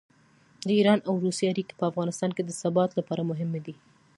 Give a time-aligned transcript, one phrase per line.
[0.67, 3.75] د ایران او روسیې اړیکې په افغانستان کې د ثبات لپاره مهمې دي.